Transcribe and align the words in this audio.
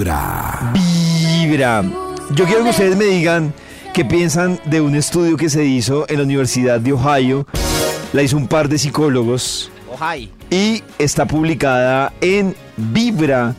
Vibra. 0.00 0.72
Vibra. 0.74 1.82
Yo 2.34 2.44
quiero 2.44 2.64
que 2.64 2.68
ustedes 2.70 2.96
me 2.96 3.06
digan 3.06 3.54
qué 3.94 4.04
piensan 4.04 4.60
de 4.66 4.82
un 4.82 4.94
estudio 4.94 5.38
que 5.38 5.48
se 5.48 5.64
hizo 5.64 6.04
en 6.10 6.18
la 6.18 6.24
Universidad 6.24 6.80
de 6.80 6.92
Ohio. 6.92 7.46
La 8.12 8.22
hizo 8.22 8.36
un 8.36 8.46
par 8.46 8.68
de 8.68 8.76
psicólogos 8.76 9.70
Ojai. 9.90 10.30
y 10.50 10.82
está 10.98 11.24
publicada 11.26 12.12
en 12.20 12.54
vibra.co. 12.76 13.54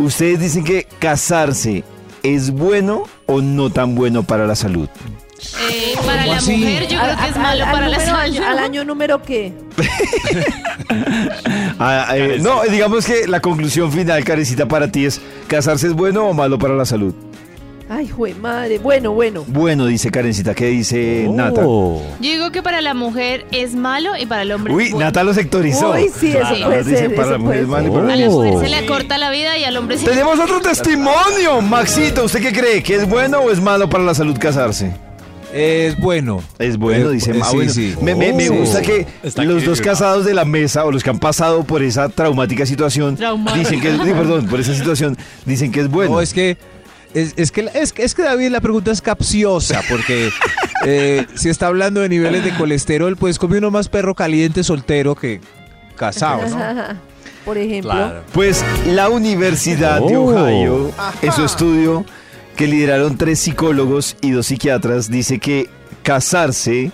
Ustedes 0.00 0.40
dicen 0.40 0.64
que 0.64 0.88
casarse 0.98 1.84
es 2.24 2.50
bueno 2.50 3.04
o 3.26 3.40
no 3.40 3.70
tan 3.70 3.94
bueno 3.94 4.24
para 4.24 4.48
la 4.48 4.56
salud. 4.56 4.88
Eh, 5.70 5.94
para 6.04 6.26
la 6.26 6.36
así? 6.38 6.56
mujer 6.56 6.88
yo 6.88 6.98
creo 7.00 7.16
que 7.16 7.28
es 7.28 7.36
malo 7.36 7.64
para 7.66 7.88
la 7.88 8.00
salud. 8.00 8.38
¿Al 8.38 8.58
año 8.58 8.84
número 8.84 9.22
qué? 9.22 9.54
Ah, 11.82 12.06
eh, 12.14 12.38
no, 12.40 12.62
digamos 12.64 13.06
que 13.06 13.26
la 13.26 13.40
conclusión 13.40 13.90
final, 13.90 14.22
Carecita, 14.22 14.66
para 14.68 14.92
ti 14.92 15.06
es 15.06 15.20
¿casarse 15.48 15.86
es 15.86 15.94
bueno 15.94 16.26
o 16.28 16.34
malo 16.34 16.58
para 16.58 16.74
la 16.74 16.84
salud? 16.84 17.14
Ay, 17.88 18.06
jue 18.06 18.34
madre. 18.34 18.78
Bueno, 18.78 19.12
bueno. 19.12 19.44
Bueno, 19.48 19.86
dice 19.86 20.10
Karencita, 20.12 20.54
¿qué 20.54 20.66
dice 20.66 21.26
Nata? 21.28 21.62
Oh. 21.64 22.00
Yo 22.20 22.30
digo 22.30 22.52
que 22.52 22.62
para 22.62 22.80
la 22.82 22.94
mujer 22.94 23.46
es 23.50 23.74
malo 23.74 24.10
y 24.16 24.26
para 24.26 24.42
el 24.42 24.52
hombre 24.52 24.72
Uy, 24.72 24.84
es 24.84 24.90
bueno. 24.92 25.06
Nata 25.06 25.24
lo 25.24 25.34
sectorizó. 25.34 25.90
Uy, 25.92 26.08
sí, 26.16 26.28
eso 26.28 26.38
Claro. 26.38 26.66
puede 26.66 26.84
Dice, 26.84 26.96
ser. 26.98 27.14
para 27.16 27.30
la 27.32 27.38
mujer 27.38 27.58
es 27.62 27.66
malo 27.66 27.88
y 27.88 27.90
para 27.90 28.12
A 28.12 28.16
la- 28.16 28.28
mujer 28.28 28.58
se 28.60 28.68
le 28.68 28.76
acorta 28.76 29.18
la 29.18 29.30
vida 29.30 29.58
y 29.58 29.64
al 29.64 29.76
hombre 29.76 29.98
se 29.98 30.04
Tenemos 30.06 30.38
otro 30.38 30.60
testimonio, 30.60 31.60
Maxito. 31.62 32.24
¿Usted 32.26 32.40
qué 32.40 32.52
cree? 32.52 32.82
¿Que 32.82 32.94
es 32.96 33.08
bueno 33.08 33.38
o 33.40 33.50
es 33.50 33.60
malo 33.60 33.88
para 33.90 34.04
la 34.04 34.14
salud 34.14 34.36
casarse? 34.38 34.92
Es 35.52 35.98
bueno. 35.98 36.42
Es 36.58 36.76
bueno, 36.76 37.10
Eh, 37.10 37.14
dice 37.14 37.32
eh, 37.32 37.34
Ma. 37.34 37.46
sí, 37.46 37.56
bueno, 37.56 37.72
sí. 37.72 37.94
Me, 38.00 38.14
me- 38.14 38.32
me 38.32 38.48
Oh. 38.50 38.54
gusta 38.54 38.82
que 38.82 39.06
Está 39.22 39.44
los 39.44 39.64
dos 39.64 39.80
casados 39.80 40.24
de 40.24 40.34
la 40.34 40.44
mesa 40.44 40.84
o 40.84 40.92
los 40.92 41.02
que 41.02 41.10
han 41.10 41.18
pasado 41.18 41.64
por 41.64 41.82
esa 41.82 42.08
traumática 42.08 42.64
situación 42.66 43.16
Traumática. 43.16 43.58
dicen 43.58 43.80
que 43.80 43.88
es, 43.90 43.96
sí, 43.96 44.12
perdón, 44.12 44.46
por 44.46 44.60
esa 44.60 44.74
situación 44.74 45.16
dicen 45.44 45.72
que 45.72 45.80
es 45.80 45.88
bueno. 45.88 46.12
No, 46.14 46.20
es 46.20 46.32
que 46.32 46.56
es, 47.14 47.34
es 47.36 47.50
que 47.50 47.68
es, 47.74 47.92
que- 47.92 48.04
es 48.04 48.14
que 48.14 48.22
David 48.22 48.50
la 48.50 48.60
pregunta 48.60 48.92
es 48.92 49.02
capciosa 49.02 49.80
porque 49.88 50.30
eh, 50.86 51.26
si 51.34 51.48
está 51.48 51.66
hablando 51.66 52.00
de 52.00 52.08
niveles 52.08 52.44
de 52.44 52.54
colesterol, 52.54 53.16
pues 53.16 53.38
come 53.38 53.58
uno 53.58 53.70
más 53.72 53.88
perro 53.88 54.14
caliente 54.14 54.62
soltero 54.62 55.14
que 55.16 55.40
casado, 55.96 56.48
¿no? 56.48 57.10
Por 57.44 57.58
ejemplo. 57.58 57.90
Claro. 57.90 58.22
Pues 58.32 58.64
la 58.86 59.08
Universidad 59.08 60.00
de 60.00 60.16
Oh. 60.16 60.26
Ohio, 60.26 60.92
en 61.22 61.32
su 61.32 61.44
estudio 61.44 62.04
que 62.56 62.66
lideraron 62.66 63.16
tres 63.16 63.38
psicólogos 63.40 64.16
y 64.20 64.30
dos 64.32 64.46
psiquiatras, 64.46 65.10
dice 65.10 65.38
que 65.38 65.68
casarse 66.02 66.92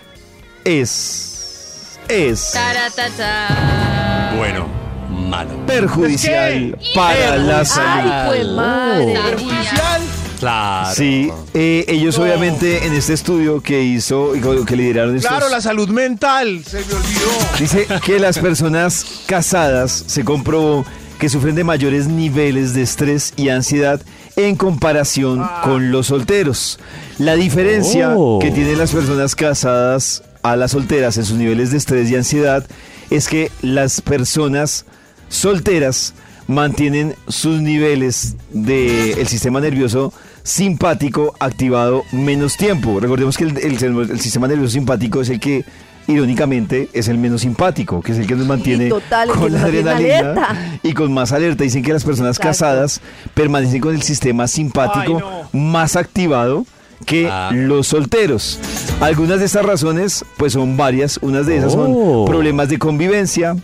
es 0.64 1.98
es 2.08 2.52
Taratata. 2.52 4.32
Bueno, 4.36 4.66
malo. 5.10 5.66
perjudicial 5.66 6.78
para 6.94 7.36
la 7.36 7.64
salud. 7.64 8.10
Ay, 8.12 8.28
fue 8.28 8.44
madre. 8.52 9.14
¿Perjudicial? 9.30 10.02
Claro. 10.38 10.94
Sí, 10.94 11.32
eh, 11.54 11.84
ellos 11.88 12.18
obviamente 12.18 12.86
en 12.86 12.92
este 12.92 13.14
estudio 13.14 13.62
que 13.62 13.82
hizo 13.82 14.36
y 14.36 14.40
que 14.66 14.76
lideraron 14.76 15.16
estos, 15.16 15.30
Claro, 15.30 15.48
la 15.48 15.62
salud 15.62 15.88
mental, 15.88 16.62
se 16.64 16.78
me 16.78 16.92
olvidó. 16.92 17.30
dice 17.58 17.86
que 18.04 18.18
las 18.20 18.38
personas 18.38 19.22
casadas 19.26 20.04
se 20.06 20.24
comprobó 20.24 20.84
que 21.18 21.28
sufren 21.28 21.54
de 21.54 21.64
mayores 21.64 22.08
niveles 22.08 22.74
de 22.74 22.82
estrés 22.82 23.32
y 23.36 23.48
ansiedad 23.48 24.00
en 24.36 24.56
comparación 24.56 25.42
con 25.64 25.90
los 25.90 26.08
solteros. 26.08 26.78
La 27.18 27.34
diferencia 27.36 28.14
Oh. 28.16 28.38
que 28.38 28.50
tienen 28.50 28.78
las 28.78 28.92
personas 28.92 29.34
casadas 29.34 30.22
a 30.42 30.56
las 30.56 30.72
solteras 30.72 31.16
en 31.16 31.24
sus 31.24 31.36
niveles 31.38 31.70
de 31.70 31.78
estrés 31.78 32.10
y 32.10 32.16
ansiedad 32.16 32.64
es 33.10 33.28
que 33.28 33.50
las 33.62 34.00
personas 34.00 34.84
solteras 35.28 36.14
mantienen 36.46 37.14
sus 37.28 37.60
niveles 37.60 38.36
del 38.50 39.26
sistema 39.26 39.60
nervioso 39.60 40.12
simpático 40.46 41.34
activado 41.40 42.04
menos 42.12 42.56
tiempo. 42.56 43.00
Recordemos 43.00 43.36
que 43.36 43.44
el, 43.44 43.58
el- 43.58 44.10
el 44.10 44.20
sistema 44.20 44.46
nervioso 44.46 44.72
simpático 44.74 45.20
es 45.20 45.28
el 45.28 45.40
que 45.40 45.64
irónicamente 46.06 46.88
es 46.92 47.08
el 47.08 47.18
menos 47.18 47.40
simpático, 47.40 48.00
que 48.00 48.12
es 48.12 48.18
el 48.18 48.28
que 48.28 48.36
nos 48.36 48.46
mantiene 48.46 48.88
total, 48.88 49.28
con 49.30 49.52
la 49.52 49.62
adrenalina 49.62 50.18
alerta. 50.20 50.78
y 50.84 50.92
con 50.92 51.12
más 51.12 51.32
alerta. 51.32 51.64
Dicen 51.64 51.82
que 51.82 51.92
las 51.92 52.04
personas 52.04 52.36
Exacto. 52.36 52.48
casadas 52.48 53.00
permanecen 53.34 53.80
con 53.80 53.92
el 53.94 54.02
sistema 54.02 54.46
simpático 54.46 55.20
más 55.52 55.96
activado 55.96 56.64
que 57.06 57.28
Ah. 57.28 57.50
los 57.52 57.88
solteros. 57.88 58.60
Algunas 59.00 59.40
de 59.40 59.46
estas 59.46 59.66
razones, 59.66 60.24
pues 60.36 60.52
son 60.52 60.76
varias. 60.76 61.18
Unas 61.22 61.46
de 61.46 61.56
esas 61.56 61.72
son 61.72 61.92
Oh. 61.94 62.24
problemas 62.24 62.68
de 62.68 62.78
convivencia, 62.78 63.56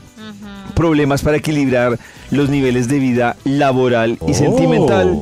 problemas 0.75 1.23
para 1.23 1.37
equilibrar 1.37 1.97
los 2.33 2.49
niveles 2.51 2.89
de 2.89 2.99
vida 2.99 3.37
laboral 3.45 4.19
y 4.27 4.33
Oh. 4.33 4.35
sentimental, 4.35 5.19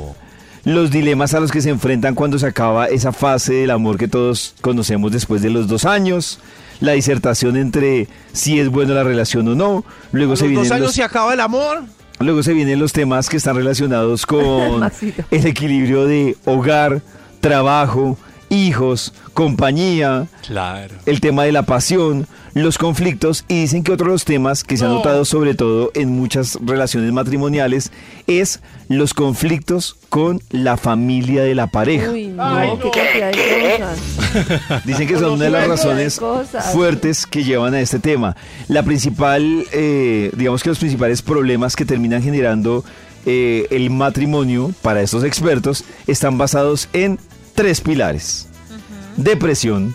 los 0.64 0.90
dilemas 0.90 1.34
a 1.34 1.40
los 1.40 1.50
que 1.50 1.60
se 1.60 1.70
enfrentan 1.70 2.14
cuando 2.14 2.38
se 2.38 2.46
acaba 2.46 2.86
esa 2.86 3.12
fase 3.12 3.54
del 3.54 3.70
amor 3.70 3.96
que 3.98 4.08
todos 4.08 4.54
conocemos 4.60 5.10
después 5.12 5.40
de 5.42 5.50
los 5.50 5.68
dos 5.68 5.84
años, 5.84 6.38
la 6.80 6.92
disertación 6.92 7.56
entre 7.56 8.08
si 8.32 8.58
es 8.60 8.68
buena 8.68 8.94
la 8.94 9.04
relación 9.04 9.48
o 9.48 9.54
no, 9.54 9.84
luego 10.12 10.34
A 10.34 10.36
se 10.36 10.42
los 10.44 10.50
vienen 10.50 10.64
dos 10.68 10.72
años 10.72 10.86
los- 10.86 10.94
se 10.94 11.02
acaba 11.02 11.32
el 11.34 11.40
amor. 11.40 11.82
Luego 12.18 12.42
se 12.42 12.52
vienen 12.52 12.78
los 12.78 12.92
temas 12.92 13.30
que 13.30 13.38
están 13.38 13.56
relacionados 13.56 14.26
con 14.26 14.82
el 15.30 15.46
equilibrio 15.46 16.04
de 16.06 16.36
hogar, 16.44 17.00
trabajo, 17.40 18.18
hijos, 18.50 19.14
compañía, 19.32 20.26
Claro. 20.46 20.94
el 21.06 21.20
tema 21.20 21.44
de 21.44 21.52
la 21.52 21.62
pasión, 21.62 22.26
los 22.52 22.78
conflictos 22.78 23.44
y 23.48 23.60
dicen 23.62 23.84
que 23.84 23.92
otro 23.92 24.06
de 24.06 24.12
los 24.12 24.24
temas 24.24 24.64
que 24.64 24.76
se 24.76 24.84
han 24.84 24.90
notado 24.92 25.24
sobre 25.24 25.54
todo 25.54 25.92
en 25.94 26.10
muchas 26.10 26.58
relaciones 26.60 27.12
matrimoniales 27.12 27.92
es 28.26 28.60
los 28.88 29.14
conflictos 29.14 29.96
con 30.08 30.42
la 30.50 30.76
familia 30.76 31.44
de 31.44 31.54
la 31.54 31.68
pareja. 31.68 32.10
Uy, 32.10 32.26
no, 32.26 32.78
qué 32.80 32.90
cantidad 32.90 33.32
de 33.32 33.78
cosas. 33.78 34.84
Dicen 34.84 35.06
que 35.06 35.16
son 35.16 35.32
una 35.34 35.44
de 35.44 35.50
las 35.50 35.68
razones 35.68 36.20
fuertes 36.72 37.24
que 37.26 37.44
llevan 37.44 37.74
a 37.74 37.80
este 37.80 38.00
tema. 38.00 38.36
La 38.66 38.82
principal, 38.82 39.64
eh, 39.72 40.32
digamos 40.36 40.64
que 40.64 40.70
los 40.70 40.78
principales 40.78 41.22
problemas 41.22 41.76
que 41.76 41.84
terminan 41.84 42.20
generando 42.20 42.84
eh, 43.26 43.66
el 43.70 43.90
matrimonio 43.90 44.72
para 44.82 45.02
estos 45.02 45.22
expertos 45.24 45.84
están 46.08 46.36
basados 46.38 46.88
en 46.92 47.18
tres 47.54 47.80
pilares. 47.80 48.46
Depresión, 49.16 49.94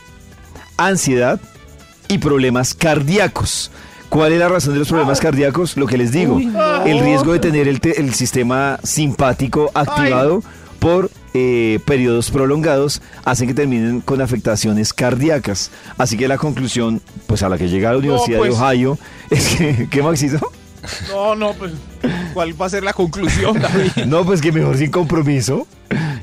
ansiedad 0.78 1.40
y 2.08 2.18
problemas 2.20 2.74
cardíacos. 2.74 3.72
¿Cuál 4.10 4.34
es 4.34 4.40
la 4.40 4.48
razón 4.50 4.74
de 4.74 4.80
los 4.80 4.88
problemas 4.90 5.20
cardíacos? 5.20 5.78
Lo 5.78 5.88
que 5.88 5.98
les 5.98 6.12
digo, 6.12 6.36
Uy, 6.36 6.46
no. 6.46 6.84
el 6.86 7.00
riesgo 7.00 7.34
de 7.34 7.40
tener 7.40 7.68
el, 7.68 7.82
te- 7.82 8.00
el 8.00 8.14
sistema 8.14 8.80
simpático 8.84 9.72
activado 9.74 10.44
por 10.80 11.10
eh, 11.34 11.80
periodos 11.86 12.30
prolongados 12.30 13.02
hacen 13.26 13.48
que 13.48 13.54
terminen 13.56 14.02
con 14.02 14.22
afectaciones 14.22 14.94
cardíacas. 14.94 15.72
Así 15.98 16.18
que 16.18 16.28
la 16.28 16.38
conclusión, 16.38 17.02
pues 17.28 17.42
a 17.44 17.50
la 17.50 17.58
que 17.58 17.68
llega 17.68 17.92
la 17.92 17.98
Universidad 17.98 18.38
pues. 18.38 18.52
de 18.58 18.64
Ohio, 18.64 19.00
es 19.32 19.48
que, 19.56 19.88
¿qué 19.90 20.04
Maxito? 20.04 20.52
No, 21.10 21.34
no, 21.36 21.54
pues, 21.54 21.72
¿cuál 22.36 22.62
va 22.62 22.68
a 22.68 22.70
ser 22.70 22.84
la 22.84 22.94
conclusión, 22.94 23.60
David? 23.60 23.92
No, 24.06 24.24
pues 24.24 24.40
que 24.40 24.52
mejor 24.52 24.78
sin 24.78 24.92
compromiso. 24.92 25.66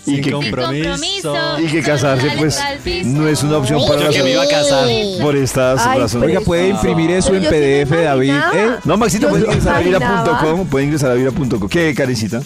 Y 0.05 0.15
Sin 0.17 0.25
que, 0.25 0.33
compromiso. 0.33 1.35
y 1.61 1.67
que 1.69 1.81
casarse, 1.83 2.29
pues, 2.37 2.61
no 3.05 3.29
es 3.29 3.43
una 3.45 3.59
opción 3.59 3.81
para 3.87 4.01
Yo 4.01 4.07
la 4.07 4.11
que 4.13 4.23
me 4.25 4.31
iba 4.33 4.43
a 4.43 4.49
casar. 4.49 4.89
por 5.21 5.37
estas 5.37 5.87
Ay, 5.87 6.01
razones. 6.01 6.29
Oiga, 6.29 6.41
puede 6.41 6.69
imprimir 6.71 7.11
eso 7.13 7.33
en 7.35 7.43
yo 7.43 7.51
PDF, 7.51 7.91
David. 8.03 8.35
¿eh? 8.55 8.71
No, 8.85 8.97
Maxito, 8.97 9.27
Yo 9.27 9.31
pueden 9.31 9.47
sí 9.47 9.53
ingresar 9.53 9.77
a 9.77 9.81
imaginaba. 9.83 10.23
vibra.com. 10.25 10.67
Pueden 10.69 10.89
ingresar 10.89 11.11
a 11.13 11.15
vibra.com. 11.15 11.69
¿Qué, 11.69 11.95
Karencita? 11.95 12.43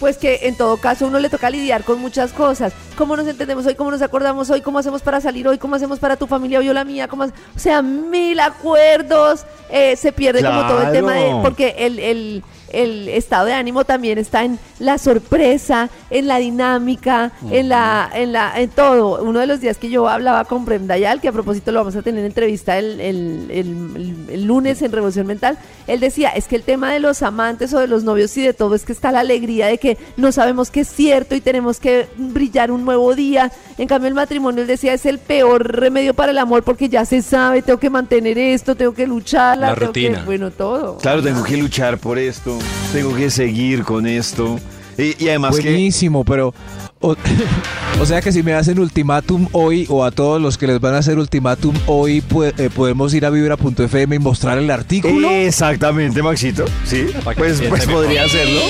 Pues 0.00 0.18
que 0.18 0.40
en 0.42 0.56
todo 0.56 0.76
caso 0.76 1.06
uno 1.06 1.18
le 1.18 1.30
toca 1.30 1.50
lidiar 1.50 1.82
con 1.82 1.98
muchas 2.00 2.32
cosas. 2.32 2.72
¿Cómo 2.96 3.16
nos 3.16 3.26
entendemos 3.26 3.64
hoy? 3.66 3.74
¿Cómo 3.74 3.90
nos 3.90 4.02
acordamos 4.02 4.50
hoy? 4.50 4.60
¿Cómo 4.60 4.78
hacemos 4.78 5.02
para 5.02 5.20
salir 5.20 5.48
hoy? 5.48 5.56
¿Cómo 5.58 5.76
hacemos 5.76 5.98
para 5.98 6.16
tu 6.16 6.26
familia 6.26 6.58
o 6.58 6.62
la 6.72 6.84
mía? 6.84 7.08
¿Cómo 7.08 7.24
O 7.24 7.28
sea, 7.56 7.80
mil 7.82 8.38
acuerdos. 8.40 9.44
eh, 9.70 9.96
se 9.96 10.12
pierde 10.12 10.44
como 10.44 10.66
todo 10.68 10.82
el 10.82 10.92
tema 10.92 11.14
de... 11.14 11.30
Porque 11.42 11.74
el, 11.78 11.98
el- 11.98 12.42
el 12.82 13.08
estado 13.08 13.46
de 13.46 13.52
ánimo 13.54 13.84
también 13.84 14.18
está 14.18 14.44
en 14.44 14.58
la 14.78 14.98
sorpresa, 14.98 15.88
en 16.10 16.26
la 16.28 16.38
dinámica, 16.38 17.32
en 17.50 17.68
la, 17.68 18.10
en 18.14 18.32
la, 18.32 18.60
en 18.60 18.70
todo. 18.70 19.22
Uno 19.22 19.40
de 19.40 19.46
los 19.46 19.60
días 19.60 19.78
que 19.78 19.88
yo 19.90 20.08
hablaba 20.08 20.44
con 20.44 20.64
Prem 20.64 20.86
Dayal, 20.86 21.20
que 21.20 21.28
a 21.28 21.32
propósito 21.32 21.72
lo 21.72 21.80
vamos 21.80 21.96
a 21.96 22.02
tener 22.02 22.20
en 22.20 22.26
entrevista 22.26 22.78
el, 22.78 23.00
el- 23.00 23.46
el- 23.50 23.96
el- 23.96 24.14
el 24.30 24.44
lunes 24.44 24.82
en 24.82 24.92
Revolución 24.92 25.26
Mental, 25.26 25.58
él 25.86 26.00
decía, 26.00 26.30
es 26.30 26.46
que 26.48 26.56
el 26.56 26.62
tema 26.62 26.92
de 26.92 27.00
los 27.00 27.22
amantes 27.22 27.72
o 27.74 27.78
de 27.78 27.86
los 27.88 28.04
novios 28.04 28.36
y 28.36 28.42
de 28.42 28.52
todo 28.54 28.74
es 28.74 28.84
que 28.84 28.92
está 28.92 29.12
la 29.12 29.20
alegría 29.20 29.66
de 29.66 29.78
que 29.78 29.96
no 30.16 30.32
sabemos 30.32 30.70
que 30.70 30.80
es 30.80 30.88
cierto 30.88 31.34
y 31.34 31.40
tenemos 31.40 31.80
que 31.80 32.08
brillar 32.16 32.70
un 32.70 32.84
nuevo 32.84 33.14
día. 33.14 33.52
En 33.78 33.88
cambio 33.88 34.08
el 34.08 34.14
matrimonio, 34.14 34.62
él 34.62 34.66
decía, 34.68 34.92
es 34.94 35.06
el 35.06 35.18
peor 35.18 35.72
remedio 35.78 36.14
para 36.14 36.32
el 36.32 36.38
amor 36.38 36.62
porque 36.62 36.88
ya 36.88 37.04
se 37.04 37.22
sabe, 37.22 37.62
tengo 37.62 37.78
que 37.78 37.90
mantener 37.90 38.38
esto, 38.38 38.74
tengo 38.74 38.94
que 38.94 39.06
lucharla, 39.06 39.68
La 39.70 39.74
tengo 39.74 39.92
que- 39.92 40.06
rutina. 40.08 40.22
bueno, 40.24 40.50
todo. 40.50 40.98
Claro, 40.98 41.22
tengo 41.22 41.42
que 41.44 41.56
luchar 41.56 41.98
por 41.98 42.18
esto, 42.18 42.58
tengo 42.92 43.14
que 43.14 43.30
seguir 43.30 43.82
con 43.84 44.06
esto. 44.06 44.58
Y, 44.96 45.22
y 45.24 45.28
además 45.28 45.56
que... 45.56 45.70
Buenísimo, 45.70 46.24
pero. 46.24 46.54
O, 47.00 47.16
o 48.00 48.06
sea 48.06 48.22
que 48.22 48.30
si 48.32 48.42
me 48.44 48.54
hacen 48.54 48.78
ultimátum 48.78 49.48
hoy, 49.52 49.86
o 49.90 50.04
a 50.04 50.10
todos 50.12 50.40
los 50.40 50.56
que 50.56 50.66
les 50.68 50.80
van 50.80 50.94
a 50.94 50.98
hacer 50.98 51.18
ultimátum 51.18 51.74
hoy, 51.86 52.22
pue- 52.22 52.54
eh, 52.58 52.70
podemos 52.74 53.12
ir 53.12 53.26
a 53.26 53.30
vibra.fm 53.30 54.14
y 54.14 54.18
mostrar 54.20 54.56
el 54.58 54.70
artículo. 54.70 55.28
Exactamente, 55.28 56.22
Maxito. 56.22 56.64
Sí, 56.84 57.06
pues, 57.36 57.60
pues 57.68 57.86
podría 57.86 58.24
hacerlo. 58.24 58.60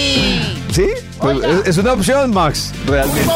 Sí, 0.73 0.87
pues 1.21 1.39
es, 1.45 1.69
es 1.69 1.79
una 1.79 1.93
opción, 1.93 2.33
Max, 2.33 2.73
realmente. 2.87 3.31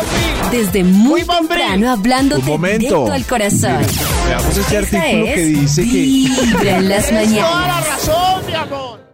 Desde 0.50 0.82
muy 0.82 1.22
temprano 1.22 1.96
momento. 1.96 2.78
directo 2.78 3.12
al 3.12 3.25
corazón. 3.26 3.78
Veamos 4.26 4.56
este 4.56 4.78
Esta 4.78 4.99
artículo 4.99 5.26
es 5.26 5.34
que 5.34 5.44
dice 5.44 5.82
que. 5.82 5.90
Vibra 5.93 6.78
en 6.78 6.88
las 6.88 7.12
mañanas. 7.12 7.50
Toda 7.50 7.66
la 7.69 7.81
razón, 7.82 8.46
mi 8.46 8.54
amor. 8.54 9.07